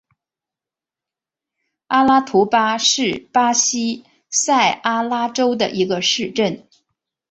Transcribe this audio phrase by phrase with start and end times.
[1.85, 6.67] 阿拉图巴是巴西塞阿拉州的一个市镇。